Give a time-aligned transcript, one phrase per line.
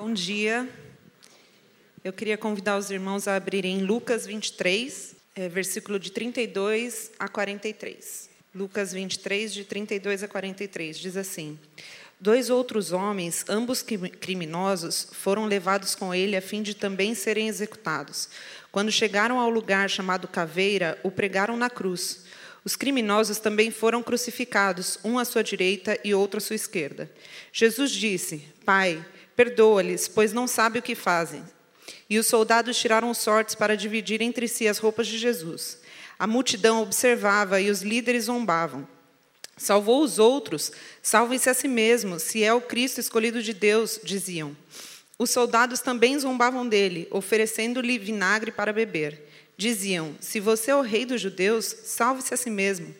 [0.00, 0.66] Bom dia.
[2.02, 8.30] Eu queria convidar os irmãos a abrirem Lucas 23, é, versículo de 32 a 43.
[8.54, 11.58] Lucas 23, de 32 a 43, diz assim:
[12.18, 13.84] Dois outros homens, ambos
[14.18, 18.30] criminosos, foram levados com ele a fim de também serem executados.
[18.72, 22.24] Quando chegaram ao lugar chamado Caveira, o pregaram na cruz.
[22.64, 27.10] Os criminosos também foram crucificados, um à sua direita e outro à sua esquerda.
[27.52, 29.04] Jesus disse: Pai,
[29.40, 31.42] Perdoa-lhes, pois não sabem o que fazem.
[32.10, 35.78] E os soldados tiraram sortes para dividir entre si as roupas de Jesus.
[36.18, 38.86] A multidão observava e os líderes zombavam.
[39.56, 40.70] Salvou os outros,
[41.02, 44.54] salvem-se a si mesmos, se é o Cristo escolhido de Deus, diziam.
[45.18, 49.26] Os soldados também zombavam dele, oferecendo-lhe vinagre para beber.
[49.56, 52.94] Diziam: Se você é o rei dos judeus, salve-se a si mesmo.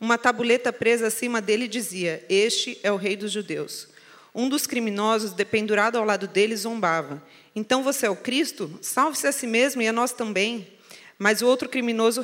[0.00, 3.91] Uma tabuleta presa acima dele dizia: Este é o rei dos judeus.
[4.34, 7.22] Um dos criminosos, dependurado ao lado dele, zombava.
[7.54, 8.78] Então você é o Cristo?
[8.80, 10.66] Salve-se a si mesmo e a nós também.
[11.18, 12.22] Mas o outro criminoso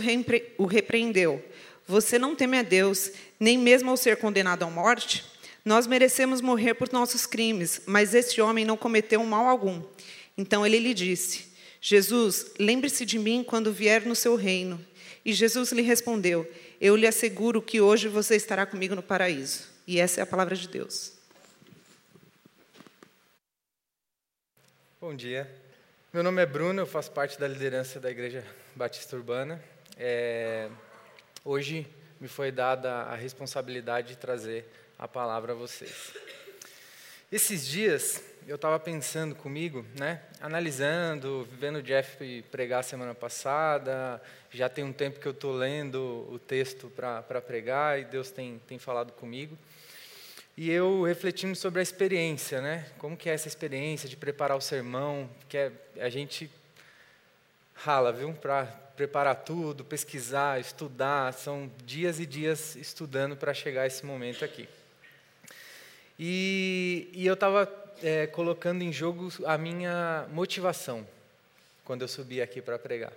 [0.56, 1.44] o repreendeu.
[1.86, 5.24] Você não teme a Deus, nem mesmo ao ser condenado à morte?
[5.64, 9.82] Nós merecemos morrer por nossos crimes, mas este homem não cometeu mal algum.
[10.36, 11.48] Então ele lhe disse:
[11.80, 14.84] Jesus, lembre-se de mim quando vier no seu reino.
[15.24, 16.50] E Jesus lhe respondeu:
[16.80, 19.64] Eu lhe asseguro que hoje você estará comigo no paraíso.
[19.86, 21.17] E essa é a palavra de Deus.
[25.00, 25.48] Bom dia.
[26.12, 29.62] Meu nome é Bruno, eu faço parte da liderança da Igreja Batista Urbana.
[29.96, 30.68] É,
[31.44, 31.86] hoje
[32.20, 36.12] me foi dada a responsabilidade de trazer a palavra a vocês.
[37.30, 44.20] Esses dias eu estava pensando comigo, né, analisando, vendo o Jeff pregar semana passada.
[44.50, 48.60] Já tem um tempo que eu estou lendo o texto para pregar e Deus tem,
[48.66, 49.56] tem falado comigo
[50.60, 52.84] e eu refletindo sobre a experiência, né?
[52.98, 56.50] Como que é essa experiência de preparar o sermão, que é, a gente
[57.74, 58.32] rala, viu?
[58.32, 64.44] Para preparar tudo, pesquisar, estudar, são dias e dias estudando para chegar a esse momento
[64.44, 64.68] aqui.
[66.18, 67.72] E, e eu estava
[68.02, 71.06] é, colocando em jogo a minha motivação
[71.84, 73.12] quando eu subi aqui para pregar.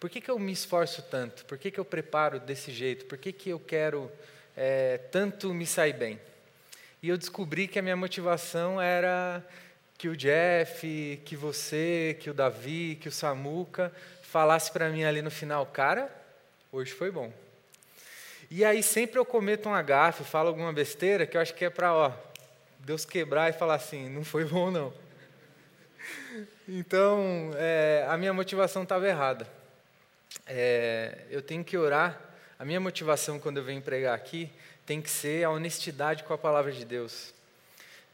[0.00, 1.44] Por que, que eu me esforço tanto?
[1.44, 3.04] Por que, que eu preparo desse jeito?
[3.04, 4.10] Por que, que eu quero
[4.56, 6.18] é, tanto me sair bem?
[7.02, 9.44] E eu descobri que a minha motivação era
[9.98, 13.92] que o Jeff, que você, que o Davi, que o Samuca
[14.22, 16.08] falasse para mim ali no final, cara,
[16.70, 17.32] hoje foi bom.
[18.48, 21.70] E aí sempre eu cometo um agafe, falo alguma besteira que eu acho que é
[21.70, 22.12] para, ó,
[22.78, 24.94] Deus quebrar e falar assim, não foi bom não.
[26.68, 29.44] Então, é, a minha motivação estava errada.
[30.46, 32.20] É, eu tenho que orar.
[32.58, 34.48] A minha motivação quando eu venho pregar aqui
[34.86, 37.32] tem que ser a honestidade com a palavra de Deus.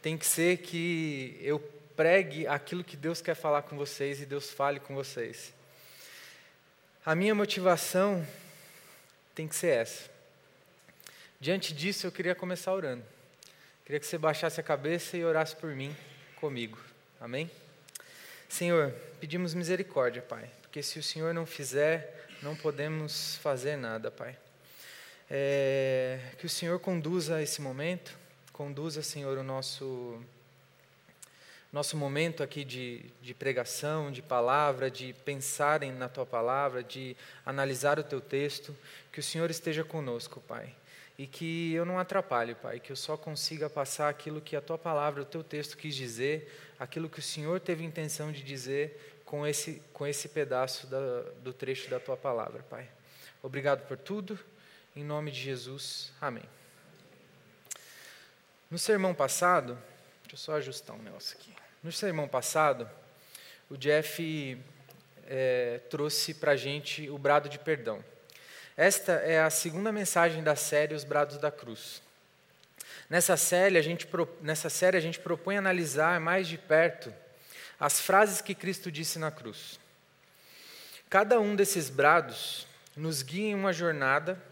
[0.03, 1.59] Tem que ser que eu
[1.97, 5.53] pregue aquilo que Deus quer falar com vocês e Deus fale com vocês.
[7.05, 8.27] A minha motivação
[9.35, 10.11] tem que ser essa.
[11.41, 13.05] Diante disso, eu queria começar orando.
[13.85, 15.97] Queria que você baixasse a cabeça e orasse por mim,
[16.37, 16.79] comigo.
[17.21, 17.51] Amém?
[18.49, 24.37] Senhor, pedimos misericórdia, Pai, porque se o Senhor não fizer, não podemos fazer nada, Pai.
[25.31, 28.17] É, que o Senhor conduza esse momento,
[28.51, 30.19] conduza, Senhor, o nosso,
[31.71, 37.99] nosso momento aqui de, de pregação, de palavra, de pensarem na Tua palavra, de analisar
[37.99, 38.75] o Teu texto.
[39.13, 40.75] Que o Senhor esteja conosco, Pai.
[41.19, 44.79] E que eu não atrapalhe, Pai, que eu só consiga passar aquilo que a Tua
[44.79, 49.47] palavra, o Teu texto quis dizer, aquilo que o Senhor teve intenção de dizer com
[49.47, 52.89] esse, com esse pedaço da, do trecho da Tua palavra, Pai.
[53.43, 54.39] Obrigado por tudo.
[54.99, 56.43] Em nome de Jesus, amém.
[58.69, 59.79] No sermão passado,
[60.23, 61.55] deixa eu só ajustar um negócio aqui.
[61.85, 62.91] No sermão passado,
[63.71, 64.61] o Jeff
[65.25, 68.05] é, trouxe para a gente o brado de perdão.
[68.77, 72.03] Esta é a segunda mensagem da série Os Brados da Cruz.
[73.09, 74.05] Nessa série, a gente,
[74.41, 77.15] nessa série, a gente propõe analisar mais de perto
[77.79, 79.79] as frases que Cristo disse na cruz.
[81.09, 84.43] Cada um desses brados nos guia em uma jornada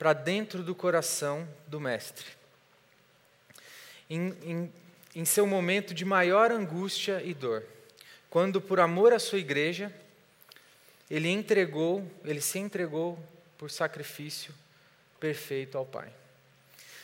[0.00, 2.24] para dentro do coração do Mestre.
[4.08, 4.72] Em, em,
[5.14, 7.62] em seu momento de maior angústia e dor,
[8.30, 9.92] quando, por amor à sua igreja,
[11.10, 13.22] ele entregou, ele se entregou
[13.58, 14.54] por sacrifício
[15.20, 16.10] perfeito ao Pai.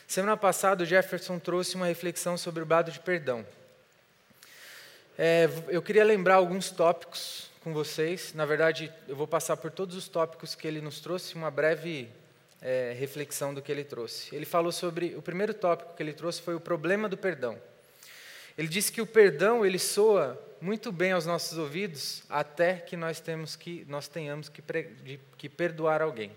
[0.07, 3.45] Semana passada, o Jefferson trouxe uma reflexão sobre o brado de perdão.
[5.15, 8.33] É, eu queria lembrar alguns tópicos com vocês.
[8.33, 12.09] Na verdade, eu vou passar por todos os tópicos que ele nos trouxe, uma breve
[12.61, 14.35] é, reflexão do que ele trouxe.
[14.35, 15.15] Ele falou sobre.
[15.15, 17.57] O primeiro tópico que ele trouxe foi o problema do perdão.
[18.57, 23.19] Ele disse que o perdão ele soa muito bem aos nossos ouvidos até que nós
[23.19, 24.63] temos que nós tenhamos que,
[25.37, 26.31] que perdoar alguém.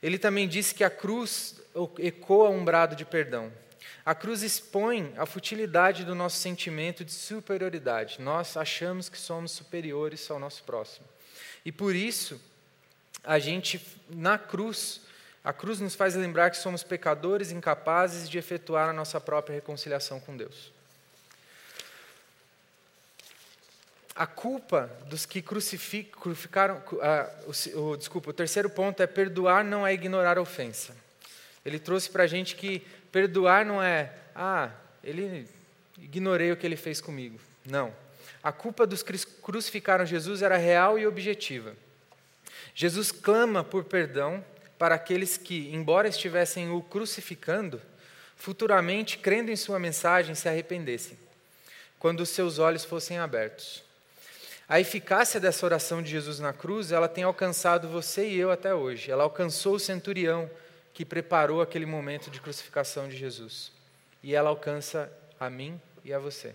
[0.00, 1.60] Ele também disse que a cruz
[1.98, 3.52] ecoa um brado de perdão.
[4.04, 8.20] A cruz expõe a futilidade do nosso sentimento de superioridade.
[8.20, 11.06] Nós achamos que somos superiores ao nosso próximo.
[11.64, 12.40] E por isso,
[13.24, 15.02] a gente, na cruz,
[15.42, 20.20] a cruz nos faz lembrar que somos pecadores incapazes de efetuar a nossa própria reconciliação
[20.20, 20.72] com Deus.
[24.14, 26.82] A culpa dos que crucificaram.
[27.74, 30.94] O, o, desculpa, o terceiro ponto é perdoar não é ignorar a ofensa.
[31.64, 32.80] Ele trouxe para a gente que
[33.12, 34.70] perdoar não é, ah,
[35.04, 35.48] ele
[35.98, 37.38] ignorei o que ele fez comigo.
[37.64, 37.94] Não.
[38.42, 41.74] A culpa dos que crucificaram Jesus era real e objetiva.
[42.74, 44.44] Jesus clama por perdão
[44.78, 47.80] para aqueles que, embora estivessem o crucificando,
[48.36, 51.18] futuramente, crendo em sua mensagem, se arrependessem,
[51.98, 53.82] quando os seus olhos fossem abertos.
[54.68, 58.74] A eficácia dessa oração de Jesus na cruz, ela tem alcançado você e eu até
[58.74, 59.10] hoje.
[59.10, 60.48] Ela alcançou o centurião
[60.92, 63.72] que preparou aquele momento de crucificação de Jesus.
[64.22, 65.10] E ela alcança
[65.40, 66.54] a mim e a você.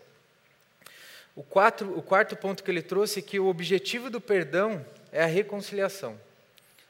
[1.35, 5.23] O, quatro, o quarto ponto que ele trouxe é que o objetivo do perdão é
[5.23, 6.15] a reconciliação.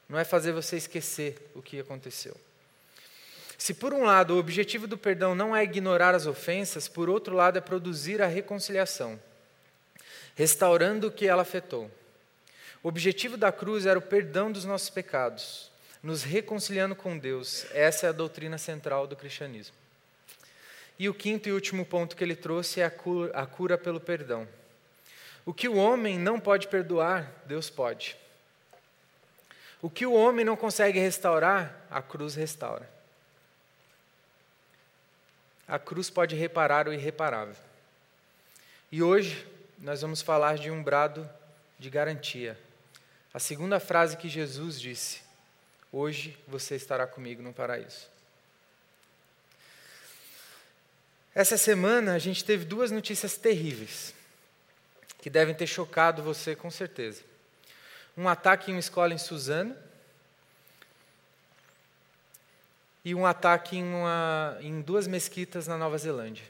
[0.08, 2.36] Não é fazer você esquecer o que aconteceu.
[3.56, 7.34] Se por um lado o objetivo do perdão não é ignorar as ofensas, por outro
[7.34, 9.18] lado é produzir a reconciliação,
[10.34, 11.90] restaurando o que ela afetou.
[12.82, 15.70] O objetivo da cruz era o perdão dos nossos pecados,
[16.02, 17.64] nos reconciliando com Deus.
[17.72, 19.74] Essa é a doutrina central do cristianismo.
[20.98, 23.98] E o quinto e último ponto que ele trouxe é a cura, a cura pelo
[23.98, 24.46] perdão.
[25.46, 28.16] O que o homem não pode perdoar, Deus pode.
[29.84, 32.88] O que o homem não consegue restaurar, a cruz restaura.
[35.68, 37.54] A cruz pode reparar o irreparável.
[38.90, 39.46] E hoje
[39.78, 41.28] nós vamos falar de um brado
[41.78, 42.58] de garantia.
[43.34, 45.20] A segunda frase que Jesus disse:
[45.92, 48.08] Hoje você estará comigo no paraíso.
[51.34, 54.14] Essa semana a gente teve duas notícias terríveis,
[55.18, 57.33] que devem ter chocado você com certeza.
[58.16, 59.76] Um ataque em uma escola em Suzano
[63.04, 66.44] e um ataque em, uma, em duas mesquitas na Nova Zelândia.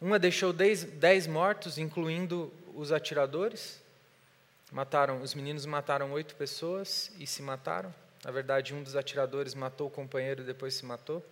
[0.00, 3.80] Uma deixou dez, dez mortos, incluindo os atiradores.
[4.72, 7.94] Mataram, os meninos mataram oito pessoas e se mataram.
[8.24, 11.24] Na verdade, um dos atiradores matou o companheiro e depois se matou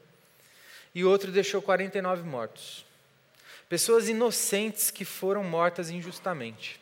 [0.94, 2.86] e outro deixou 49 mortos.
[3.68, 6.80] Pessoas inocentes que foram mortas injustamente.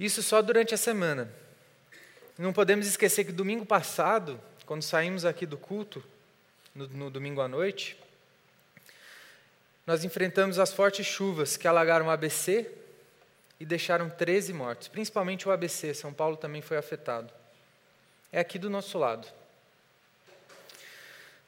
[0.00, 1.30] Isso só durante a semana.
[2.38, 6.02] Não podemos esquecer que domingo passado, quando saímos aqui do culto,
[6.74, 7.98] no, no domingo à noite,
[9.86, 12.66] nós enfrentamos as fortes chuvas que alagaram o ABC
[13.60, 17.30] e deixaram 13 mortos, principalmente o ABC, São Paulo também foi afetado.
[18.32, 19.28] É aqui do nosso lado.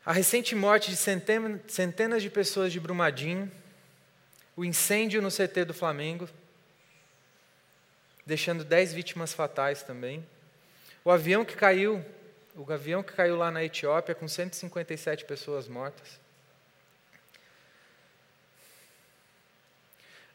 [0.05, 3.51] A recente morte de centenas de pessoas de Brumadinho,
[4.55, 6.29] o incêndio no CT do Flamengo,
[8.25, 10.27] deixando dez vítimas fatais também.
[11.05, 12.05] O avião que caiu,
[12.55, 16.21] o avião que caiu lá na Etiópia com 157 pessoas mortas.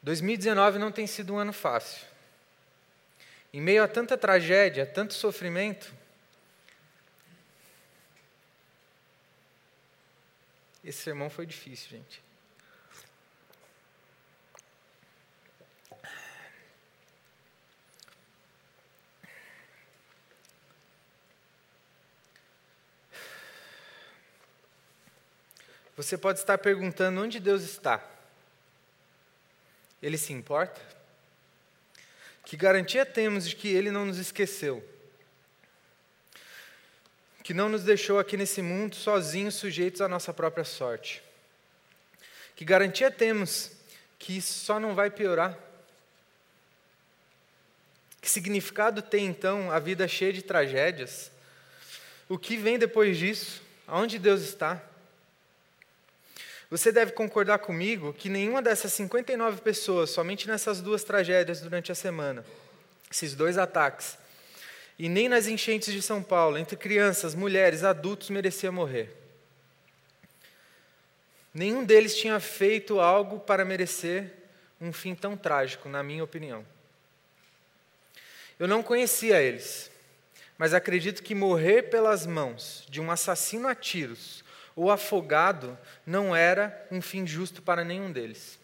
[0.03, 2.05] 2019 não tem sido um ano fácil.
[3.53, 5.93] Em meio a tanta tragédia, tanto sofrimento,
[10.87, 12.23] Esse sermão foi difícil, gente.
[25.97, 28.01] Você pode estar perguntando onde Deus está.
[30.01, 30.79] Ele se importa?
[32.45, 34.81] Que garantia temos de que Ele não nos esqueceu?
[37.47, 41.23] que não nos deixou aqui nesse mundo sozinhos, sujeitos à nossa própria sorte.
[42.57, 43.71] Que garantia temos
[44.19, 45.57] que isso só não vai piorar?
[48.19, 51.31] Que significado tem então a vida cheia de tragédias?
[52.27, 53.61] O que vem depois disso?
[53.87, 54.83] Aonde Deus está?
[56.69, 61.95] Você deve concordar comigo que nenhuma dessas 59 pessoas, somente nessas duas tragédias durante a
[61.95, 62.45] semana,
[63.09, 64.17] esses dois ataques,
[64.99, 69.15] e nem nas enchentes de São Paulo, entre crianças, mulheres, adultos, merecia morrer.
[71.53, 74.33] Nenhum deles tinha feito algo para merecer
[74.79, 76.65] um fim tão trágico, na minha opinião.
[78.59, 79.89] Eu não conhecia eles,
[80.57, 84.43] mas acredito que morrer pelas mãos de um assassino a tiros,
[84.77, 88.59] ou afogado não era um fim justo para nenhum deles.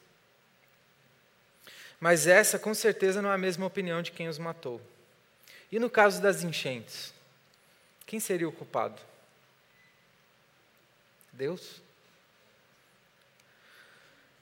[1.99, 4.79] Mas essa, com certeza, não é a mesma opinião de quem os matou.
[5.71, 7.11] E no caso das enchentes?
[8.05, 9.01] Quem seria o culpado?
[11.31, 11.81] Deus?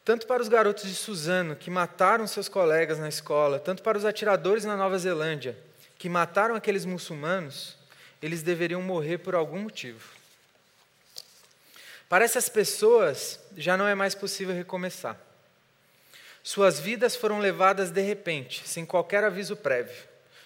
[0.03, 4.03] Tanto para os garotos de Suzano, que mataram seus colegas na escola, tanto para os
[4.03, 5.57] atiradores na Nova Zelândia,
[5.97, 7.77] que mataram aqueles muçulmanos,
[8.21, 10.20] eles deveriam morrer por algum motivo.
[12.11, 15.17] Para essas pessoas, já não é mais possível recomeçar.
[16.43, 19.95] Suas vidas foram levadas de repente, sem qualquer aviso prévio.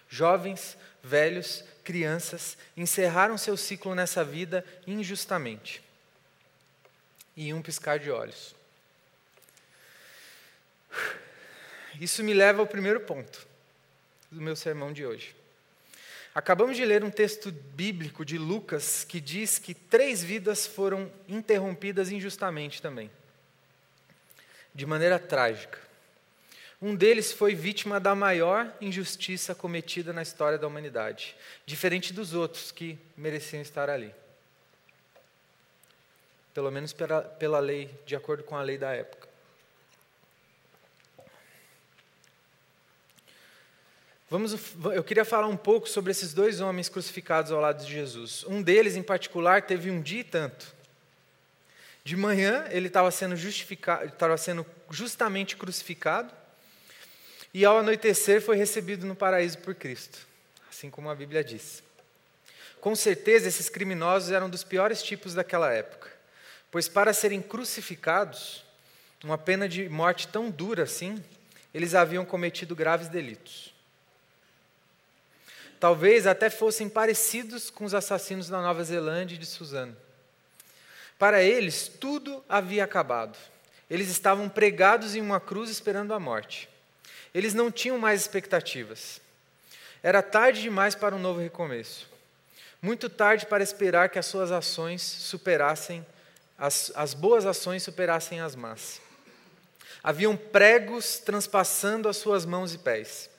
[0.08, 5.82] Jovens, velhos, crianças encerraram seu ciclo nessa vida injustamente.
[7.36, 8.54] E um piscar de olhos.
[12.00, 13.48] Isso me leva ao primeiro ponto
[14.30, 15.36] do meu sermão de hoje.
[16.36, 22.12] Acabamos de ler um texto bíblico de Lucas que diz que três vidas foram interrompidas
[22.12, 23.10] injustamente também,
[24.74, 25.80] de maneira trágica.
[26.82, 32.70] Um deles foi vítima da maior injustiça cometida na história da humanidade, diferente dos outros
[32.70, 34.14] que mereciam estar ali.
[36.54, 39.25] Pelo menos pela, pela lei, de acordo com a lei da época.
[44.28, 44.56] Vamos,
[44.96, 48.44] eu queria falar um pouco sobre esses dois homens crucificados ao lado de Jesus.
[48.48, 50.74] Um deles, em particular, teve um dia e tanto.
[52.04, 56.34] De manhã, ele estava sendo, estava sendo justamente crucificado,
[57.54, 60.18] e ao anoitecer foi recebido no paraíso por Cristo,
[60.70, 61.84] assim como a Bíblia diz.
[62.82, 66.12] Com certeza, esses criminosos eram dos piores tipos daquela época,
[66.72, 68.64] pois para serem crucificados,
[69.24, 71.24] uma pena de morte tão dura assim,
[71.74, 73.75] eles haviam cometido graves delitos.
[75.80, 79.96] Talvez até fossem parecidos com os assassinos da Nova Zelândia e de Suzano.
[81.20, 83.38] Para eles, tudo havia acabado.
[83.90, 86.70] Eles estavam pregados em uma cruz esperando a morte.
[87.34, 89.22] Eles não tinham mais expectativas.
[90.02, 92.10] Era tarde demais para um novo recomeço.
[92.82, 96.06] Muito tarde para esperar que as suas ações superassem,
[96.58, 99.02] as, as boas ações superassem as más.
[100.04, 103.30] Haviam pregos transpassando as suas mãos e pés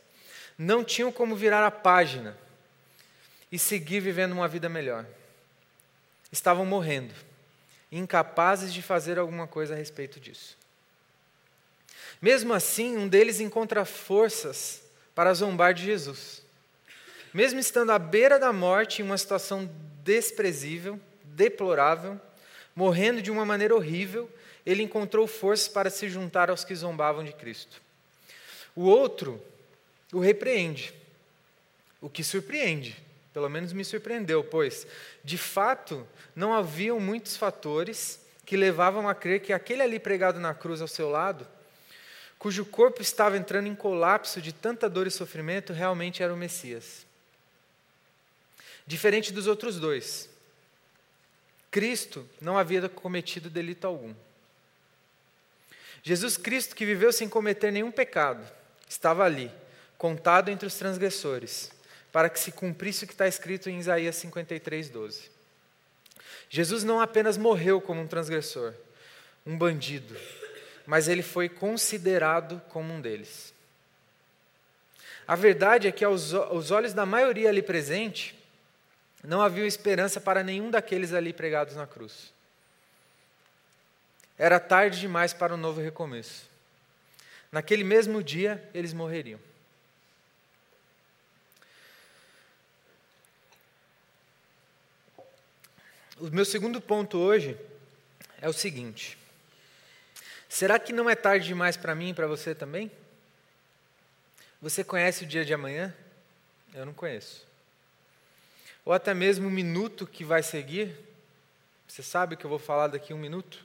[0.58, 2.36] não tinham como virar a página
[3.50, 5.06] e seguir vivendo uma vida melhor.
[6.32, 7.14] Estavam morrendo,
[7.90, 10.56] incapazes de fazer alguma coisa a respeito disso.
[12.20, 14.82] Mesmo assim, um deles encontra forças
[15.14, 16.42] para zombar de Jesus.
[17.32, 19.70] Mesmo estando à beira da morte, em uma situação
[20.02, 22.20] desprezível, deplorável,
[22.74, 24.30] morrendo de uma maneira horrível,
[24.64, 27.80] ele encontrou forças para se juntar aos que zombavam de Cristo.
[28.74, 29.42] O outro
[30.12, 30.94] o repreende.
[32.00, 34.86] O que surpreende, pelo menos me surpreendeu, pois,
[35.24, 40.54] de fato, não haviam muitos fatores que levavam a crer que aquele ali pregado na
[40.54, 41.46] cruz ao seu lado,
[42.38, 47.04] cujo corpo estava entrando em colapso de tanta dor e sofrimento, realmente era o Messias.
[48.86, 50.30] Diferente dos outros dois,
[51.70, 54.14] Cristo não havia cometido delito algum.
[56.02, 58.48] Jesus Cristo, que viveu sem cometer nenhum pecado,
[58.88, 59.50] estava ali,
[59.98, 61.70] contado entre os transgressores,
[62.12, 65.30] para que se cumprisse o que está escrito em Isaías 53, 12.
[66.48, 68.72] Jesus não apenas morreu como um transgressor,
[69.44, 70.16] um bandido,
[70.86, 73.52] mas ele foi considerado como um deles.
[75.26, 78.36] A verdade é que, aos, aos olhos da maioria ali presente,
[79.24, 82.32] não havia esperança para nenhum daqueles ali pregados na cruz.
[84.38, 86.48] Era tarde demais para um novo recomeço.
[87.50, 89.40] Naquele mesmo dia, eles morreriam.
[96.18, 97.58] O meu segundo ponto hoje
[98.40, 99.18] é o seguinte:
[100.48, 102.90] será que não é tarde demais para mim e para você também?
[104.62, 105.94] Você conhece o dia de amanhã?
[106.72, 107.46] Eu não conheço.
[108.82, 110.96] Ou até mesmo o minuto que vai seguir?
[111.86, 113.64] Você sabe que eu vou falar daqui a um minuto?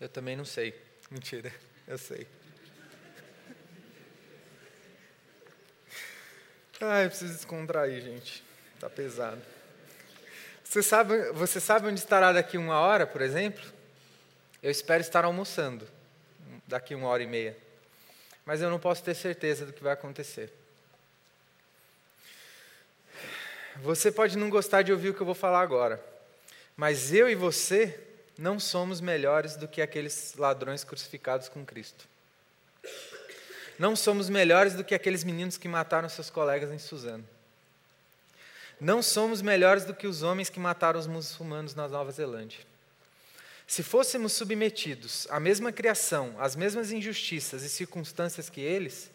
[0.00, 0.72] Eu também não sei.
[1.10, 1.52] Mentira,
[1.88, 2.28] eu sei.
[6.80, 8.44] Ai, eu preciso descontrair, gente.
[8.78, 9.53] Tá pesado.
[10.74, 13.64] Você sabe, você sabe onde estará daqui uma hora, por exemplo?
[14.60, 15.86] Eu espero estar almoçando
[16.66, 17.56] daqui uma hora e meia.
[18.44, 20.52] Mas eu não posso ter certeza do que vai acontecer.
[23.76, 26.04] Você pode não gostar de ouvir o que eu vou falar agora,
[26.76, 27.96] mas eu e você
[28.36, 32.04] não somos melhores do que aqueles ladrões crucificados com Cristo.
[33.78, 37.24] Não somos melhores do que aqueles meninos que mataram seus colegas em Suzano.
[38.80, 42.60] Não somos melhores do que os homens que mataram os muçulmanos na Nova Zelândia.
[43.66, 49.10] Se fôssemos submetidos à mesma criação, às mesmas injustiças e circunstâncias que eles,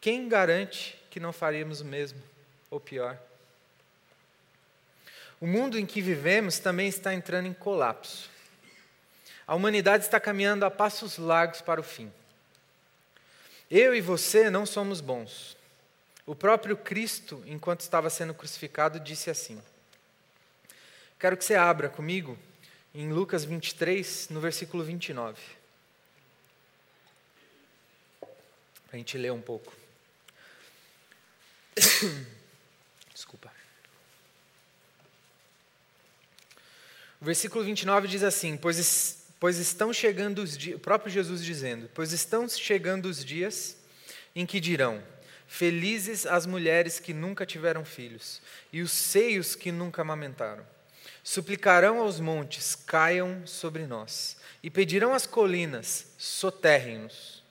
[0.00, 2.22] quem garante que não faríamos o mesmo
[2.70, 3.18] ou pior?
[5.40, 8.30] O mundo em que vivemos também está entrando em colapso.
[9.46, 12.12] A humanidade está caminhando a passos largos para o fim.
[13.70, 15.56] Eu e você não somos bons.
[16.26, 19.62] O próprio Cristo, enquanto estava sendo crucificado, disse assim.
[21.20, 22.36] Quero que você abra comigo
[22.92, 25.40] em Lucas 23, no versículo 29.
[28.20, 28.30] Para
[28.92, 29.72] a gente ler um pouco.
[33.14, 33.52] Desculpa.
[37.20, 41.88] O versículo 29 diz assim: Pois, pois estão chegando os dias, o próprio Jesus dizendo:
[41.94, 43.76] Pois estão chegando os dias
[44.34, 45.02] em que dirão:
[45.46, 50.66] Felizes as mulheres que nunca tiveram filhos, e os seios que nunca amamentaram.
[51.22, 57.42] Suplicarão aos montes: Caiam sobre nós, e pedirão às colinas: Soterrem-nos.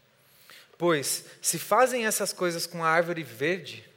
[0.78, 3.88] Pois, se fazem essas coisas com a árvore verde,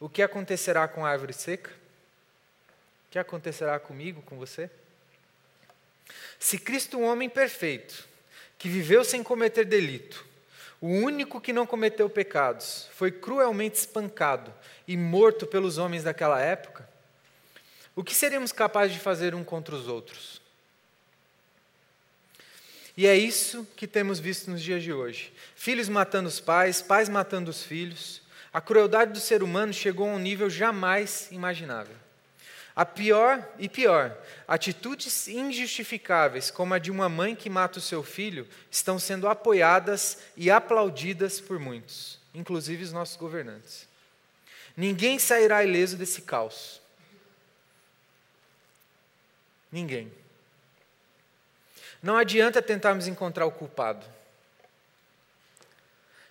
[0.00, 1.70] o que acontecerá com a árvore seca?
[1.70, 4.68] O que acontecerá comigo, com você?
[6.38, 8.06] Se Cristo, um homem perfeito,
[8.58, 10.26] que viveu sem cometer delito,
[10.80, 14.52] o único que não cometeu pecados, foi cruelmente espancado
[14.86, 16.88] e morto pelos homens daquela época,
[17.96, 20.42] o que seríamos capazes de fazer um contra os outros?
[22.96, 27.08] E é isso que temos visto nos dias de hoje: filhos matando os pais, pais
[27.08, 28.22] matando os filhos.
[28.52, 31.96] A crueldade do ser humano chegou a um nível jamais imaginável.
[32.76, 34.16] A pior e pior,
[34.48, 40.18] atitudes injustificáveis, como a de uma mãe que mata o seu filho, estão sendo apoiadas
[40.36, 43.86] e aplaudidas por muitos, inclusive os nossos governantes.
[44.76, 46.80] Ninguém sairá ileso desse caos.
[49.70, 50.12] Ninguém.
[52.02, 54.04] Não adianta tentarmos encontrar o culpado.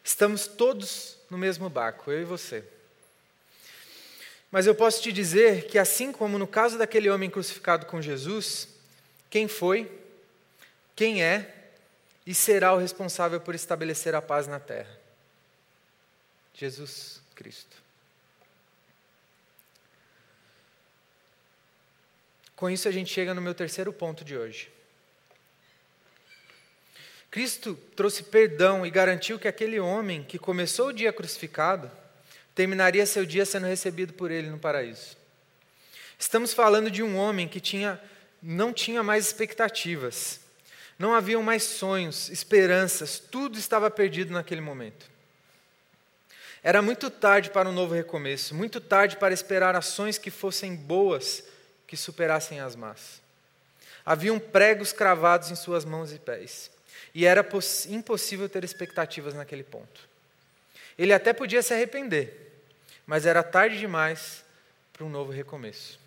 [0.03, 2.72] Estamos todos no mesmo barco, eu e você.
[4.53, 8.67] Mas eu posso te dizer que, assim como no caso daquele homem crucificado com Jesus,
[9.27, 9.91] quem foi,
[10.95, 11.71] quem é
[12.23, 14.95] e será o responsável por estabelecer a paz na terra?
[16.53, 17.75] Jesus Cristo.
[22.55, 24.71] Com isso, a gente chega no meu terceiro ponto de hoje.
[27.31, 31.89] Cristo trouxe perdão e garantiu que aquele homem que começou o dia crucificado
[32.55, 35.17] terminaria seu dia sendo recebido por ele no paraíso.
[36.17, 37.99] Estamos falando de um homem que tinha,
[38.41, 40.39] não tinha mais expectativas,
[40.97, 45.11] não haviam mais sonhos, esperanças, tudo estava perdido naquele momento.
[46.63, 51.43] Era muito tarde para um novo recomeço, muito tarde para esperar ações que fossem boas,
[51.85, 53.21] que superassem as más.
[54.05, 56.71] Haviam pregos cravados em suas mãos e pés,
[57.13, 57.45] e era
[57.89, 60.07] impossível ter expectativas naquele ponto.
[60.97, 62.42] Ele até podia se arrepender,
[63.05, 64.43] mas era tarde demais
[64.91, 65.99] para um novo recomeço.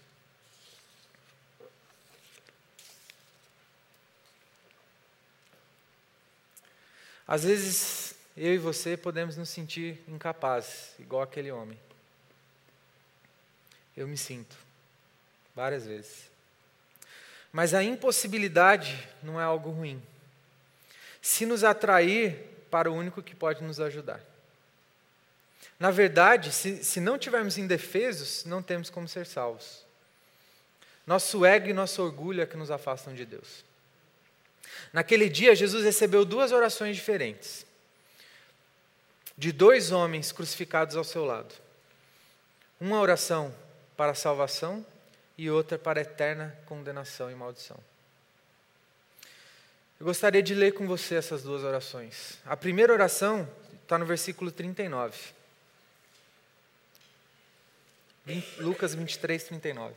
[7.29, 11.79] Às vezes, eu e você podemos nos sentir incapazes, igual aquele homem.
[13.97, 14.57] Eu me sinto,
[15.55, 16.31] várias vezes.
[17.53, 20.01] Mas a impossibilidade não é algo ruim.
[21.21, 22.37] Se nos atrair
[22.71, 24.21] para o único que pode nos ajudar.
[25.79, 29.85] Na verdade, se, se não tivermos indefesos, não temos como ser salvos.
[31.07, 33.65] Nosso ego e nosso orgulho é que nos afastam de Deus.
[34.93, 37.65] Naquele dia, Jesus recebeu duas orações diferentes,
[39.37, 41.55] de dois homens crucificados ao seu lado.
[42.81, 43.55] Uma oração
[43.97, 44.85] para a salvação
[45.39, 47.79] e outra para a eterna condenação e maldição.
[49.99, 52.39] Eu gostaria de ler com você essas duas orações.
[52.45, 53.49] A primeira oração
[53.83, 55.17] está no versículo 39.
[58.59, 59.95] Lucas 23, 39.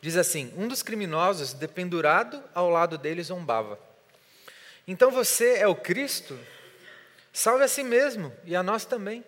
[0.00, 3.78] Diz assim: Um dos criminosos, dependurado ao lado dele, zombava.
[4.86, 6.38] Então você é o Cristo?
[7.32, 9.24] Salve a si mesmo e a nós também.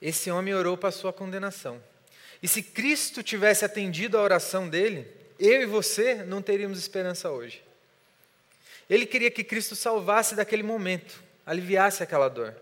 [0.00, 1.82] Esse homem orou para a sua condenação.
[2.40, 7.67] E se Cristo tivesse atendido a oração dele, eu e você não teríamos esperança hoje.
[8.88, 12.54] Ele queria que Cristo salvasse daquele momento, aliviasse aquela dor.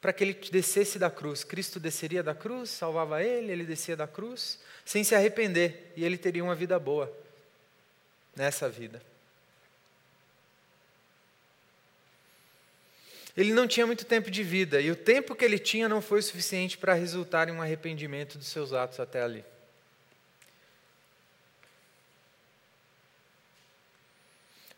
[0.00, 1.44] Para que ele descesse da cruz.
[1.44, 6.16] Cristo desceria da cruz, salvava ele, ele descia da cruz, sem se arrepender, e ele
[6.16, 7.12] teria uma vida boa
[8.34, 9.02] nessa vida.
[13.36, 16.20] Ele não tinha muito tempo de vida, e o tempo que ele tinha não foi
[16.22, 19.44] suficiente para resultar em um arrependimento dos seus atos até ali.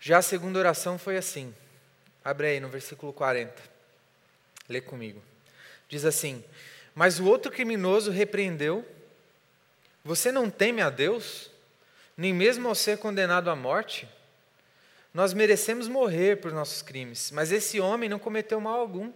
[0.01, 1.55] Já a segunda oração foi assim.
[2.25, 3.55] Abre aí no versículo 40.
[4.69, 5.23] Lê comigo.
[5.89, 6.43] Diz assim:
[6.95, 8.85] Mas o outro criminoso repreendeu:
[10.03, 11.51] Você não teme a Deus,
[12.17, 14.09] nem mesmo ao ser condenado à morte?
[15.13, 19.13] Nós merecemos morrer por nossos crimes, mas esse homem não cometeu mal algum.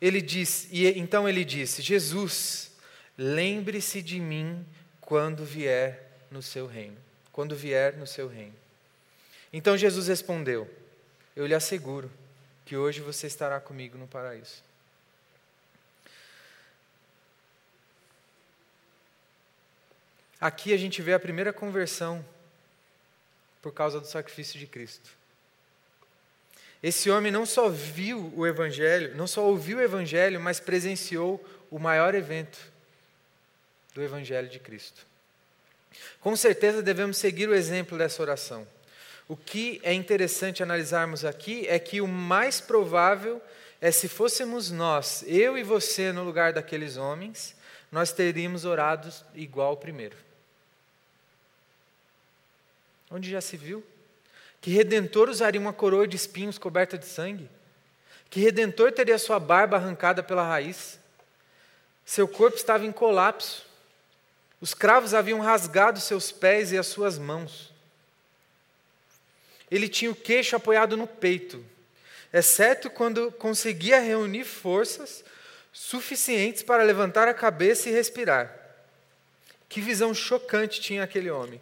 [0.00, 2.70] Ele disse, e então ele disse: Jesus,
[3.16, 4.64] lembre-se de mim
[5.00, 6.96] quando vier no seu reino.
[7.32, 8.54] Quando vier no seu reino.
[9.52, 10.68] Então Jesus respondeu:
[11.34, 12.10] Eu lhe asseguro
[12.64, 14.62] que hoje você estará comigo no paraíso.
[20.40, 22.24] Aqui a gente vê a primeira conversão
[23.60, 25.10] por causa do sacrifício de Cristo.
[26.80, 31.78] Esse homem não só viu o Evangelho, não só ouviu o Evangelho, mas presenciou o
[31.78, 32.58] maior evento
[33.94, 35.04] do Evangelho de Cristo.
[36.20, 38.64] Com certeza devemos seguir o exemplo dessa oração.
[39.28, 43.42] O que é interessante analisarmos aqui é que o mais provável
[43.80, 47.54] é se fôssemos nós, eu e você, no lugar daqueles homens,
[47.92, 50.16] nós teríamos orado igual o primeiro.
[53.10, 53.84] Onde já se viu?
[54.60, 57.48] Que redentor usaria uma coroa de espinhos coberta de sangue?
[58.28, 60.98] Que redentor teria sua barba arrancada pela raiz?
[62.04, 63.66] Seu corpo estava em colapso.
[64.60, 67.72] Os cravos haviam rasgado seus pés e as suas mãos.
[69.70, 71.64] Ele tinha o queixo apoiado no peito,
[72.32, 75.24] exceto quando conseguia reunir forças
[75.72, 78.54] suficientes para levantar a cabeça e respirar.
[79.68, 81.60] Que visão chocante tinha aquele homem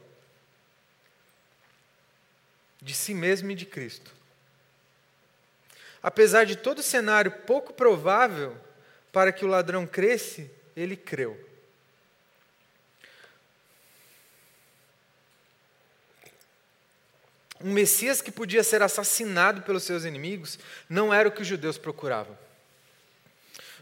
[2.80, 4.12] de si mesmo e de Cristo.
[6.00, 8.56] Apesar de todo o cenário pouco provável
[9.12, 11.36] para que o ladrão cresce, ele creu.
[17.62, 21.78] Um Messias que podia ser assassinado pelos seus inimigos não era o que os judeus
[21.78, 22.36] procuravam.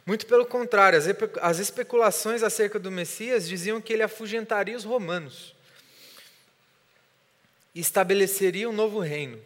[0.06, 0.98] Muito pelo contrário,
[1.40, 5.54] as especulações acerca do Messias diziam que ele afugentaria os romanos
[7.74, 9.40] e estabeleceria um novo reino.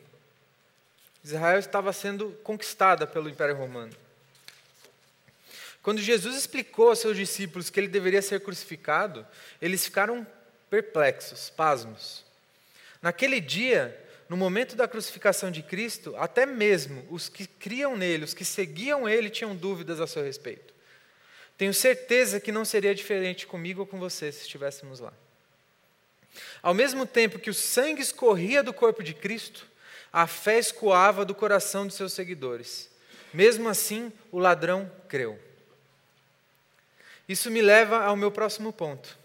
[1.23, 3.93] Israel estava sendo conquistada pelo Império Romano.
[5.83, 9.27] Quando Jesus explicou aos seus discípulos que ele deveria ser crucificado,
[9.63, 10.27] eles ficaram
[10.69, 12.25] perplexos, pasmos.
[13.01, 13.97] Naquele dia,
[14.29, 19.09] no momento da crucificação de Cristo, até mesmo os que criam nele, os que seguiam
[19.09, 20.75] ele, tinham dúvidas a seu respeito.
[21.57, 25.13] Tenho certeza que não seria diferente comigo ou com você se estivéssemos lá.
[26.63, 29.67] Ao mesmo tempo que o sangue escorria do corpo de Cristo,
[30.13, 32.91] a fé escoava do coração de seus seguidores.
[33.33, 35.39] Mesmo assim, o ladrão creu.
[37.29, 39.19] Isso me leva ao meu próximo ponto.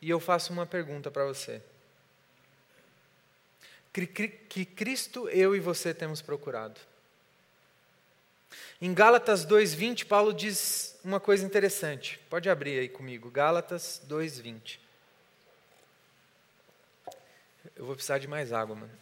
[0.00, 1.62] E eu faço uma pergunta para você.
[3.92, 6.80] Que Cristo eu e você temos procurado?
[8.80, 12.18] Em Gálatas 2:20, Paulo diz uma coisa interessante.
[12.30, 13.30] Pode abrir aí comigo.
[13.30, 14.80] Gálatas 2:20.
[17.76, 18.92] Eu vou precisar de mais água, mano.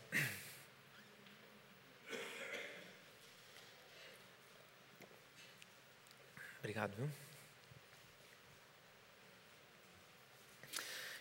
[6.58, 7.08] Obrigado, viu?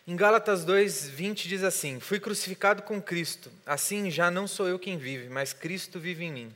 [0.10, 4.80] Em Gálatas 2, 20 diz assim: Fui crucificado com Cristo, assim já não sou eu
[4.80, 6.56] quem vive, mas Cristo vive em mim.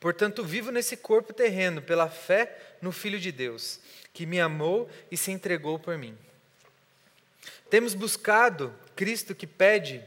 [0.00, 3.78] Portanto, vivo nesse corpo terreno pela fé no Filho de Deus,
[4.12, 6.18] que me amou e se entregou por mim.
[7.70, 10.04] Temos buscado Cristo que pede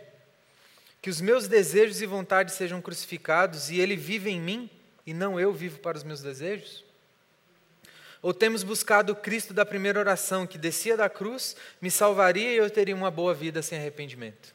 [1.02, 4.70] que os meus desejos e vontades sejam crucificados e Ele vive em mim
[5.06, 6.84] e não eu vivo para os meus desejos?
[8.22, 12.58] Ou temos buscado o Cristo da primeira oração, que descia da cruz, me salvaria e
[12.58, 14.54] eu teria uma boa vida sem arrependimento?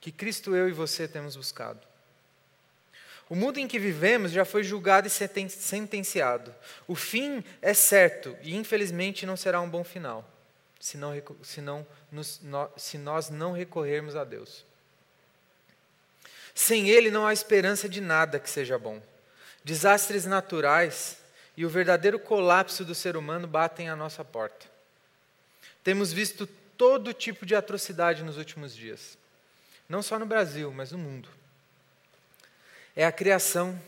[0.00, 1.80] Que Cristo eu e você temos buscado?
[3.28, 6.52] O mundo em que vivemos já foi julgado e sentenciado.
[6.88, 10.28] O fim é certo e, infelizmente, não será um bom final,
[10.80, 11.86] se, não, se, não,
[12.76, 14.64] se nós não recorrermos a Deus.
[16.54, 19.00] Sem Ele não há esperança de nada que seja bom.
[19.62, 21.18] Desastres naturais
[21.56, 24.66] e o verdadeiro colapso do ser humano batem à nossa porta.
[25.82, 29.18] Temos visto todo tipo de atrocidade nos últimos dias,
[29.88, 31.28] não só no Brasil, mas no mundo.
[32.94, 33.80] É a criação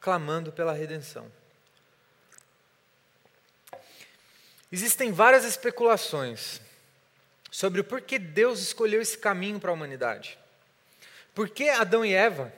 [0.00, 1.30] clamando pela redenção.
[4.72, 6.60] Existem várias especulações
[7.50, 10.38] sobre o porquê Deus escolheu esse caminho para a humanidade.
[11.34, 12.52] Por que Adão e Eva?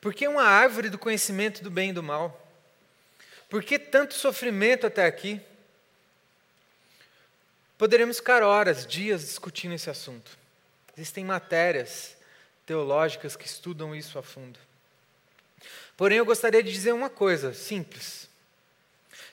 [0.00, 2.49] Por que uma árvore do conhecimento do bem e do mal?
[3.50, 5.40] Por que tanto sofrimento até aqui?
[7.76, 10.38] Poderemos ficar horas, dias discutindo esse assunto.
[10.96, 12.16] Existem matérias
[12.64, 14.58] teológicas que estudam isso a fundo.
[15.96, 18.28] Porém, eu gostaria de dizer uma coisa simples.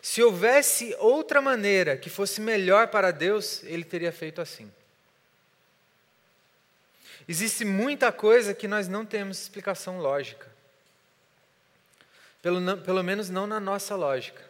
[0.02, 4.72] Se houvesse outra maneira que fosse melhor para Deus, ele teria feito assim.
[7.28, 10.57] Existe muita coisa que nós não temos explicação lógica.
[12.42, 14.48] Pelo, pelo menos não na nossa lógica.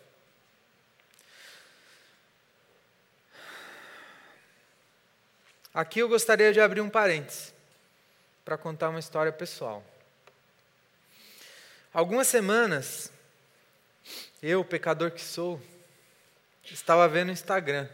[5.73, 7.53] Aqui eu gostaria de abrir um parênteses
[8.43, 9.83] para contar uma história pessoal.
[11.93, 13.11] Algumas semanas,
[14.41, 15.61] eu, pecador que sou,
[16.63, 17.87] estava vendo o Instagram.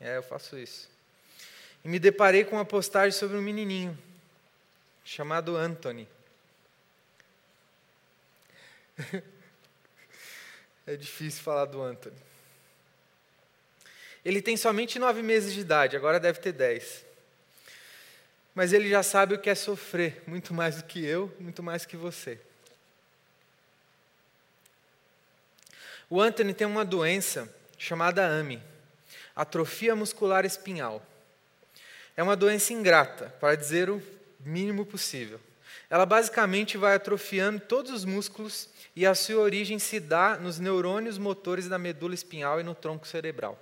[0.00, 0.88] É, eu faço isso.
[1.84, 3.96] E me deparei com uma postagem sobre um menininho
[5.04, 6.08] chamado Anthony.
[10.86, 12.16] é difícil falar do Anthony.
[14.24, 17.04] Ele tem somente nove meses de idade, agora deve ter dez.
[18.54, 21.86] Mas ele já sabe o que é sofrer, muito mais do que eu, muito mais
[21.86, 22.40] que você.
[26.10, 28.60] O Anthony tem uma doença chamada AMI,
[29.36, 31.04] atrofia muscular espinhal.
[32.16, 34.02] É uma doença ingrata, para dizer o
[34.40, 35.40] mínimo possível.
[35.90, 41.18] Ela basicamente vai atrofiando todos os músculos e a sua origem se dá nos neurônios
[41.18, 43.58] motores da medula espinhal e no tronco cerebral.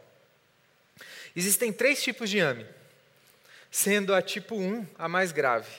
[1.34, 2.66] Existem três tipos de AMI,
[3.70, 5.70] sendo a tipo 1 a mais grave.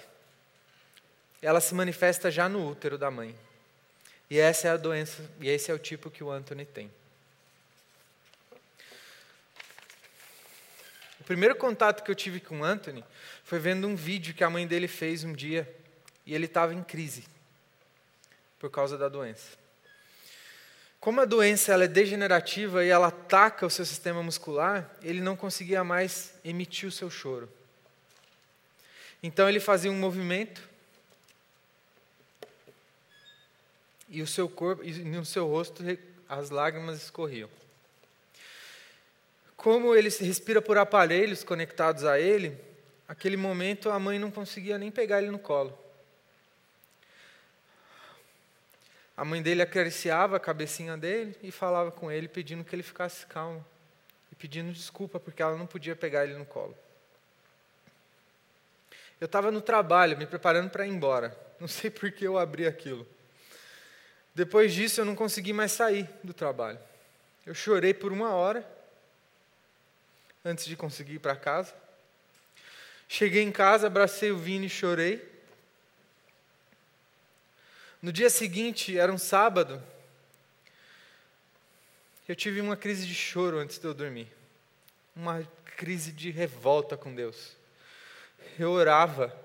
[1.41, 3.35] Ela se manifesta já no útero da mãe.
[4.29, 6.91] E essa é a doença, e esse é o tipo que o Anthony tem.
[11.19, 13.03] O primeiro contato que eu tive com o Anthony
[13.43, 15.67] foi vendo um vídeo que a mãe dele fez um dia
[16.27, 17.23] e ele estava em crise
[18.59, 19.57] por causa da doença.
[20.99, 25.37] Como a doença ela é degenerativa e ela ataca o seu sistema muscular, ele não
[25.37, 27.49] conseguia mais emitir o seu choro.
[29.23, 30.61] Então ele fazia um movimento
[34.09, 35.81] e o seu corpo e no seu rosto
[36.27, 37.49] as lágrimas escorriam.
[39.55, 42.57] Como ele respira por aparelhos conectados a ele,
[43.07, 45.87] aquele momento a mãe não conseguia nem pegar ele no colo.
[49.17, 53.25] A mãe dele acariciava a cabecinha dele e falava com ele, pedindo que ele ficasse
[53.25, 53.65] calmo.
[54.32, 56.77] E pedindo desculpa, porque ela não podia pegar ele no colo.
[59.19, 61.36] Eu estava no trabalho, me preparando para ir embora.
[61.60, 63.08] Não sei por que eu abri aquilo.
[64.36, 66.77] Depois disso, eu não consegui mais sair do trabalho.
[67.43, 68.63] Eu chorei por uma hora,
[70.45, 71.73] antes de conseguir ir para casa.
[73.08, 75.37] Cheguei em casa, abracei o Vini e chorei.
[78.01, 79.81] No dia seguinte, era um sábado,
[82.27, 84.27] eu tive uma crise de choro antes de eu dormir.
[85.15, 85.43] Uma
[85.77, 87.55] crise de revolta com Deus.
[88.60, 89.36] Eu orava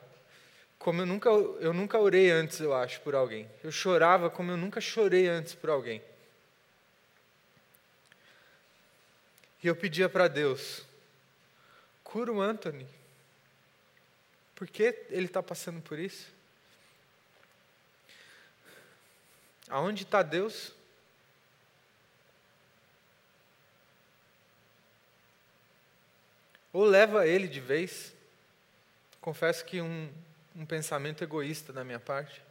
[0.82, 3.48] como eu nunca, eu nunca orei antes, eu acho, por alguém.
[3.62, 6.02] Eu chorava como eu nunca chorei antes por alguém.
[9.62, 10.84] E eu pedia para Deus,
[12.02, 12.84] cura o Anthony.
[14.56, 16.26] Por que ele está passando por isso?
[19.72, 20.70] Aonde está Deus?
[26.74, 28.12] Ou leva ele de vez.
[29.18, 30.12] Confesso que um,
[30.54, 32.42] um pensamento egoísta da minha parte.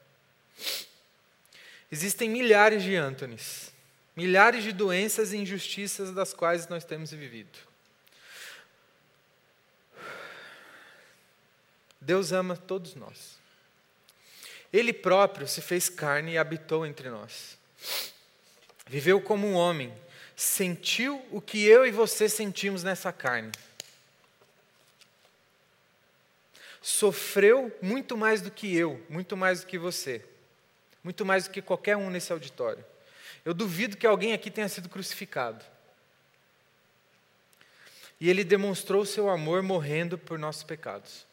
[1.91, 3.71] Existem milhares de Antonis,
[4.15, 7.59] milhares de doenças e injustiças das quais nós temos vivido.
[11.99, 13.40] Deus ama todos nós.
[14.71, 17.57] Ele próprio se fez carne e habitou entre nós.
[18.87, 19.93] Viveu como um homem,
[20.35, 23.51] sentiu o que eu e você sentimos nessa carne.
[26.81, 30.25] Sofreu muito mais do que eu, muito mais do que você,
[31.03, 32.83] muito mais do que qualquer um nesse auditório.
[33.45, 35.63] Eu duvido que alguém aqui tenha sido crucificado.
[38.19, 41.25] E ele demonstrou seu amor morrendo por nossos pecados.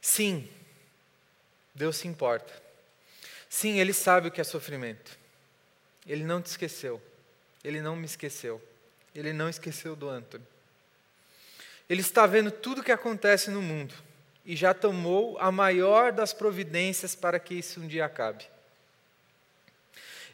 [0.00, 0.48] Sim,
[1.74, 2.52] Deus se importa.
[3.48, 5.18] Sim, Ele sabe o que é sofrimento.
[6.06, 7.00] Ele não te esqueceu.
[7.62, 8.60] Ele não me esqueceu.
[9.14, 10.46] Ele não esqueceu do Antônio.
[11.88, 13.94] Ele está vendo tudo o que acontece no mundo
[14.44, 18.46] e já tomou a maior das providências para que isso um dia acabe.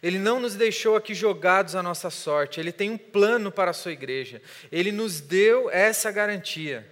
[0.03, 3.75] Ele não nos deixou aqui jogados à nossa sorte, ele tem um plano para a
[3.75, 4.41] sua igreja.
[4.71, 6.89] Ele nos deu essa garantia.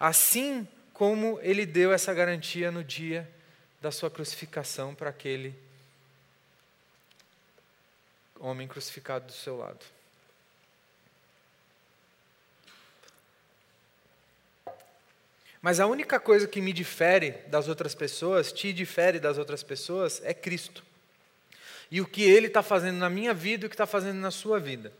[0.00, 3.28] Assim como ele deu essa garantia no dia
[3.80, 5.54] da sua crucificação para aquele
[8.38, 9.84] homem crucificado do seu lado.
[15.60, 20.20] Mas a única coisa que me difere das outras pessoas, te difere das outras pessoas,
[20.24, 20.84] é Cristo.
[21.88, 24.32] E o que Ele está fazendo na minha vida e o que está fazendo na
[24.32, 24.92] sua vida.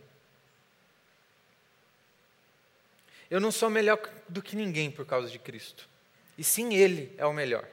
[3.33, 5.89] Eu não sou melhor do que ninguém por causa de Cristo.
[6.37, 7.67] E sim, Ele é o melhor.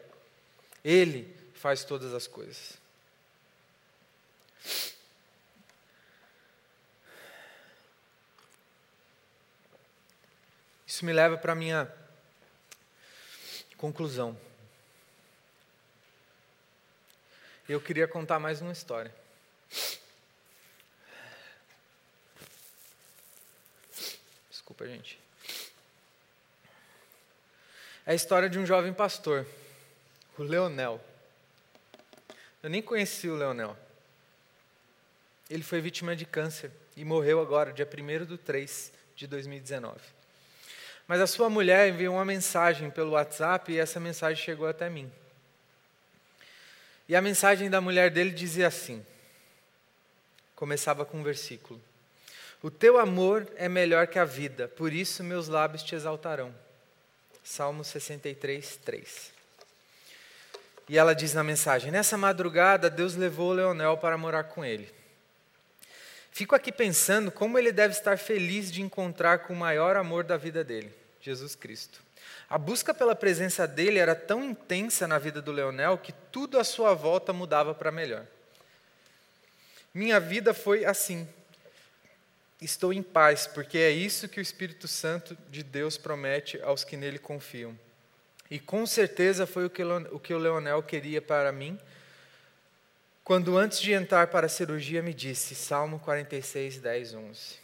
[0.86, 2.78] Ele faz todas as coisas.
[10.88, 11.94] Isso me leva para a minha
[13.76, 14.40] conclusão.
[17.68, 19.14] Eu queria contar mais uma história.
[24.50, 25.20] Desculpa, gente.
[28.06, 29.46] É a história de um jovem pastor,
[30.38, 31.00] o Leonel.
[32.64, 33.78] Eu nem conheci o Leonel.
[35.50, 40.00] Ele foi vítima de câncer e morreu agora, dia 1 de 3 de 2019.
[41.08, 45.12] Mas a sua mulher enviou uma mensagem pelo WhatsApp e essa mensagem chegou até mim.
[47.08, 49.04] E a mensagem da mulher dele dizia assim:
[50.56, 51.82] começava com um versículo.
[52.62, 56.54] O teu amor é melhor que a vida, por isso meus lábios te exaltarão.
[57.50, 59.32] Salmo 63, 3.
[60.88, 64.88] E ela diz na mensagem: Nessa madrugada, Deus levou Leonel para morar com ele.
[66.32, 70.38] Fico aqui pensando como ele deve estar feliz de encontrar com o maior amor da
[70.38, 72.00] vida dele, Jesus Cristo.
[72.48, 76.64] A busca pela presença dele era tão intensa na vida do Leonel que tudo à
[76.64, 78.28] sua volta mudava para melhor.
[79.92, 81.28] Minha vida foi assim.
[82.62, 86.98] Estou em paz, porque é isso que o Espírito Santo de Deus promete aos que
[86.98, 87.78] nele confiam.
[88.52, 89.70] E com certeza foi o
[90.20, 91.80] que o Leonel queria para mim,
[93.24, 97.56] quando antes de entrar para a cirurgia me disse, Salmo 46, 10, 11.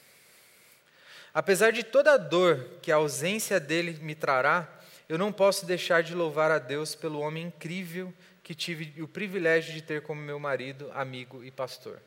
[1.34, 4.70] Apesar de toda a dor que a ausência dele me trará,
[5.10, 9.74] eu não posso deixar de louvar a Deus pelo homem incrível que tive o privilégio
[9.74, 12.00] de ter como meu marido, amigo e pastor.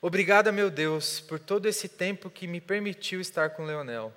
[0.00, 4.12] Obrigada, meu Deus, por todo esse tempo que me permitiu estar com Leonel.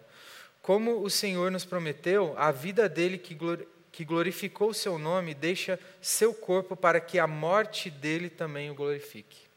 [0.62, 6.34] Como o Senhor nos prometeu, a vida dele que glorificou o seu nome deixa seu
[6.34, 9.48] corpo para que a morte dele também o glorifique.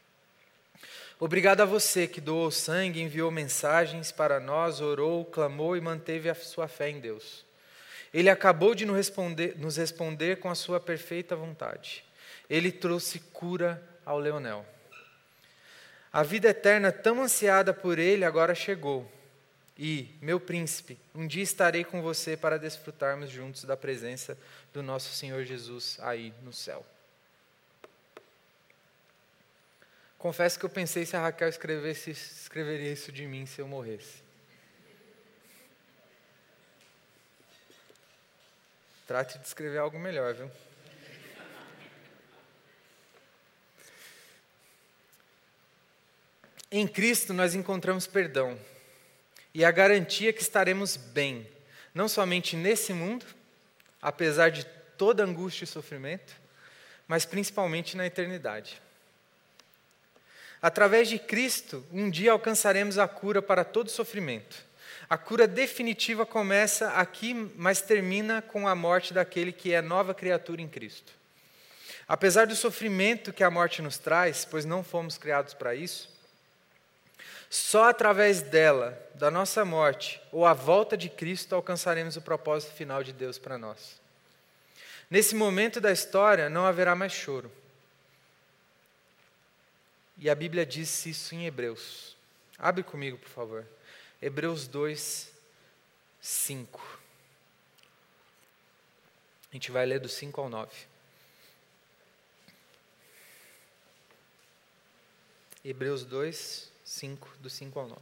[1.19, 6.35] Obrigado a você que doou sangue, enviou mensagens para nós, orou, clamou e manteve a
[6.35, 7.45] sua fé em Deus.
[8.13, 12.03] Ele acabou de nos responder, nos responder com a sua perfeita vontade.
[12.49, 14.65] Ele trouxe cura ao Leonel.
[16.13, 19.11] A vida eterna tão ansiada por ele agora chegou.
[19.75, 24.37] E, meu príncipe, um dia estarei com você para desfrutarmos juntos da presença
[24.71, 26.85] do nosso Senhor Jesus aí no céu.
[30.19, 34.21] Confesso que eu pensei se a Raquel escrevesse, escreveria isso de mim se eu morresse.
[39.07, 40.49] Trate de escrever algo melhor, viu?
[46.75, 48.57] Em Cristo nós encontramos perdão
[49.53, 51.47] e a garantia que estaremos bem,
[51.93, 53.27] não somente nesse mundo,
[54.01, 54.65] apesar de
[54.97, 56.33] toda angústia e sofrimento,
[57.07, 58.81] mas principalmente na eternidade.
[60.59, 64.65] Através de Cristo, um dia alcançaremos a cura para todo sofrimento.
[65.07, 70.59] A cura definitiva começa aqui, mas termina com a morte daquele que é nova criatura
[70.59, 71.13] em Cristo.
[72.07, 76.11] Apesar do sofrimento que a morte nos traz, pois não fomos criados para isso,
[77.53, 83.03] só através dela, da nossa morte, ou a volta de Cristo, alcançaremos o propósito final
[83.03, 84.01] de Deus para nós.
[85.07, 87.51] Nesse momento da história, não haverá mais choro.
[90.17, 92.17] E a Bíblia diz isso em Hebreus.
[92.57, 93.67] Abre comigo, por favor.
[94.19, 95.31] Hebreus 2,
[96.19, 96.99] 5.
[99.51, 100.71] A gente vai ler do 5 ao 9.
[105.63, 108.01] Hebreus 2, 5, do 5 ao 9.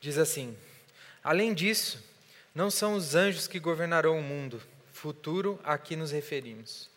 [0.00, 0.56] Diz assim:
[1.24, 2.00] Além disso,
[2.54, 4.62] não são os anjos que governarão o mundo
[4.92, 6.88] futuro a que nos referimos.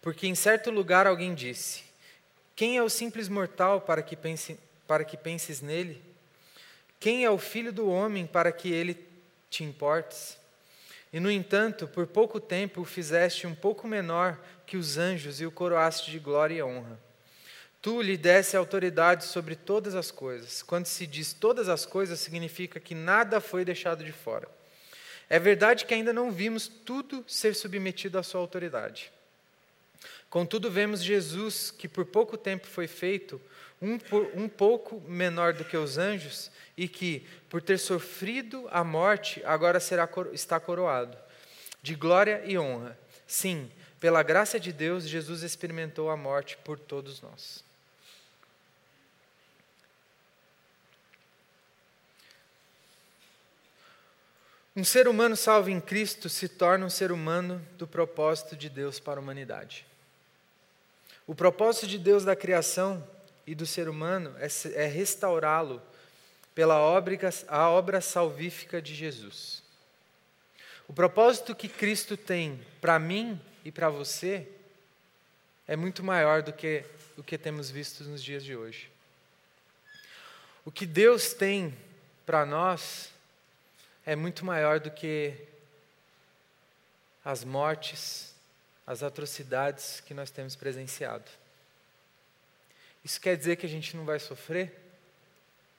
[0.00, 1.89] Porque em certo lugar alguém disse:
[2.60, 5.98] quem é o simples mortal para que, pense, para que penses nele?
[6.98, 9.02] Quem é o filho do homem para que ele
[9.48, 10.36] te importes?
[11.10, 15.46] E, no entanto, por pouco tempo o fizeste um pouco menor que os anjos e
[15.46, 17.00] o coroaste de glória e honra.
[17.80, 20.62] Tu lhe desse autoridade sobre todas as coisas.
[20.62, 24.46] Quando se diz todas as coisas, significa que nada foi deixado de fora.
[25.30, 29.10] É verdade que ainda não vimos tudo ser submetido à sua autoridade.
[30.28, 33.40] Contudo, vemos Jesus, que por pouco tempo foi feito
[33.80, 33.98] um,
[34.34, 39.80] um pouco menor do que os anjos, e que, por ter sofrido a morte, agora
[39.80, 41.16] será, está coroado
[41.82, 42.98] de glória e honra.
[43.26, 47.64] Sim, pela graça de Deus, Jesus experimentou a morte por todos nós.
[54.74, 59.00] Um ser humano salvo em Cristo se torna um ser humano do propósito de Deus
[59.00, 59.89] para a humanidade.
[61.30, 63.06] O propósito de Deus da criação
[63.46, 65.80] e do ser humano é, é restaurá-lo
[66.56, 67.16] pela obra,
[67.46, 69.62] a obra salvífica de Jesus.
[70.88, 74.44] O propósito que Cristo tem para mim e para você
[75.68, 76.84] é muito maior do que
[77.16, 78.90] o que temos visto nos dias de hoje.
[80.64, 81.78] O que Deus tem
[82.26, 83.08] para nós
[84.04, 85.36] é muito maior do que
[87.24, 88.29] as mortes,
[88.86, 91.30] as atrocidades que nós temos presenciado.
[93.04, 94.72] Isso quer dizer que a gente não vai sofrer?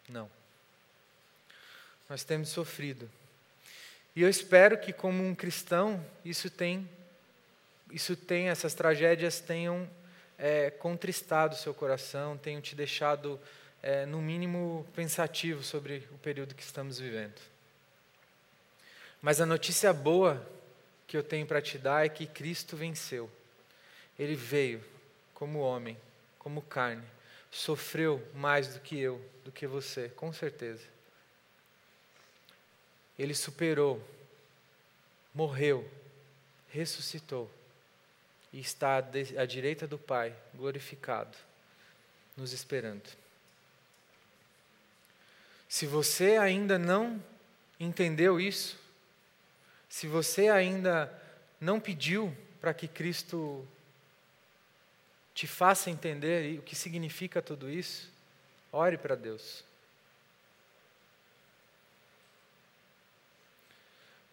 [0.10, 0.30] Não.
[2.10, 3.10] Nós temos sofrido.
[4.16, 6.90] E eu espero que, como um cristão, isso tem,
[7.92, 9.90] isso tem, essas tragédias tenham
[10.38, 13.40] é, contristado o seu coração, tenham te deixado,
[13.82, 17.40] é, no mínimo, pensativo sobre o período que estamos vivendo.
[19.22, 20.46] Mas a notícia boa
[21.12, 23.30] que eu tenho para te dar é que Cristo venceu.
[24.18, 24.82] Ele veio
[25.34, 25.98] como homem,
[26.40, 27.04] como carne,
[27.52, 30.88] sofreu mais do que eu, do que você, com certeza.
[33.20, 34.02] Ele superou,
[35.34, 35.86] morreu,
[36.70, 37.52] ressuscitou
[38.54, 39.04] e está
[39.38, 41.38] à direita do Pai, glorificado,
[42.38, 43.10] nos esperando.
[45.68, 47.22] Se você ainda não
[47.78, 48.80] entendeu isso,
[49.92, 51.14] se você ainda
[51.60, 53.68] não pediu para que Cristo
[55.34, 58.10] te faça entender o que significa tudo isso,
[58.72, 59.66] ore para Deus.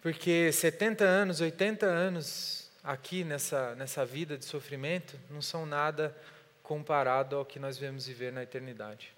[0.00, 6.16] Porque 70 anos, 80 anos aqui nessa, nessa vida de sofrimento não são nada
[6.62, 9.12] comparado ao que nós vemos viver na eternidade.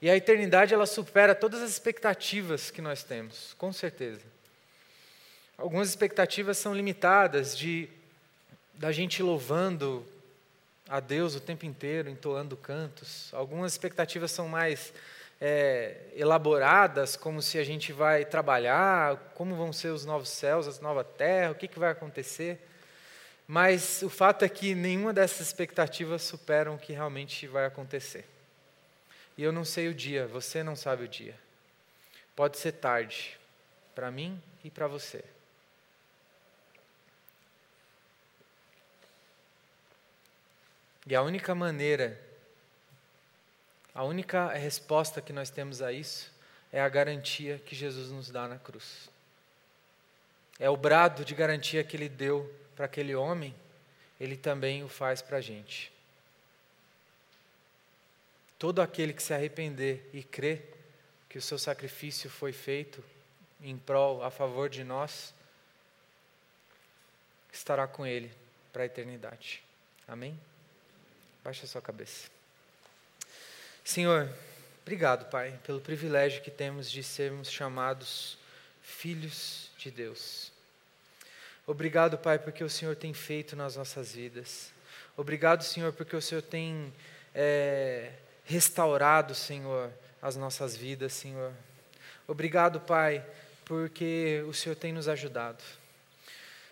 [0.00, 4.41] E a eternidade ela supera todas as expectativas que nós temos, com certeza.
[5.62, 7.88] Algumas expectativas são limitadas de
[8.74, 10.04] da gente louvando
[10.88, 13.32] a Deus o tempo inteiro, entoando cantos.
[13.32, 14.92] Algumas expectativas são mais
[15.40, 20.82] é, elaboradas, como se a gente vai trabalhar, como vão ser os novos céus, a
[20.82, 22.58] nova terra, o que, que vai acontecer.
[23.46, 28.24] Mas o fato é que nenhuma dessas expectativas superam o que realmente vai acontecer.
[29.38, 31.36] E eu não sei o dia, você não sabe o dia.
[32.34, 33.38] Pode ser tarde,
[33.94, 35.22] para mim e para você.
[41.06, 42.20] E a única maneira,
[43.94, 46.30] a única resposta que nós temos a isso
[46.72, 49.10] é a garantia que Jesus nos dá na cruz.
[50.58, 53.54] É o brado de garantia que ele deu para aquele homem,
[54.20, 55.92] ele também o faz para a gente.
[58.58, 60.72] Todo aquele que se arrepender e crer
[61.28, 63.02] que o seu sacrifício foi feito
[63.60, 65.34] em prol, a favor de nós,
[67.52, 68.30] estará com ele
[68.72, 69.62] para a eternidade.
[70.06, 70.38] Amém?
[71.44, 72.28] Baixa sua cabeça.
[73.84, 74.32] Senhor,
[74.82, 78.38] obrigado, Pai, pelo privilégio que temos de sermos chamados
[78.80, 80.52] filhos de Deus.
[81.66, 84.72] Obrigado, Pai, porque o Senhor tem feito nas nossas vidas.
[85.16, 86.92] Obrigado, Senhor, porque o Senhor tem
[87.34, 88.12] é,
[88.44, 91.52] restaurado, Senhor, as nossas vidas, Senhor.
[92.28, 93.24] Obrigado, Pai,
[93.64, 95.62] porque o Senhor tem nos ajudado.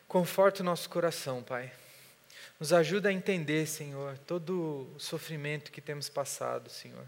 [0.07, 1.73] Conforta o nosso coração, Pai.
[2.61, 7.07] Nos ajuda a entender, Senhor, todo o sofrimento que temos passado, Senhor.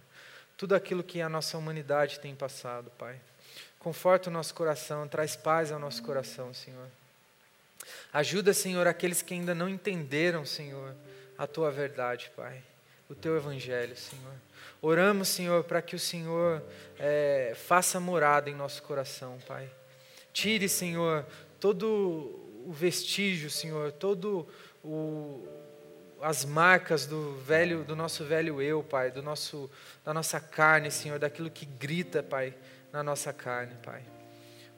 [0.56, 3.20] Tudo aquilo que a nossa humanidade tem passado, Pai.
[3.78, 6.88] Conforta o nosso coração, traz paz ao nosso coração, Senhor.
[8.14, 10.94] Ajuda, Senhor, aqueles que ainda não entenderam, Senhor,
[11.36, 12.62] a tua verdade, Pai,
[13.10, 14.34] o teu evangelho, Senhor.
[14.80, 16.62] Oramos, Senhor, para que o Senhor
[16.98, 19.68] é, faça morada em nosso coração, Pai.
[20.32, 21.26] Tire, Senhor,
[21.60, 21.86] todo
[22.64, 24.48] o vestígio, Senhor, todo
[24.84, 25.46] o,
[26.20, 29.70] as marcas do velho, do nosso velho eu, Pai, do nosso,
[30.04, 32.54] da nossa carne, Senhor, daquilo que grita, Pai,
[32.92, 34.02] na nossa carne, Pai.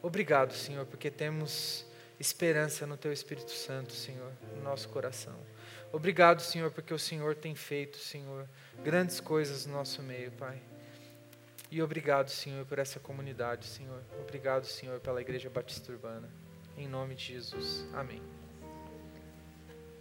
[0.03, 1.87] Obrigado, Senhor, porque temos
[2.19, 5.35] esperança no Teu Espírito Santo, Senhor, no nosso coração.
[5.93, 8.49] Obrigado, Senhor, porque o Senhor tem feito, Senhor,
[8.83, 10.61] grandes coisas no nosso meio, Pai.
[11.71, 14.01] E obrigado, Senhor, por essa comunidade, Senhor.
[14.21, 16.29] Obrigado, Senhor, pela Igreja Batista Urbana.
[16.77, 17.87] Em nome de Jesus.
[17.93, 18.34] Amém.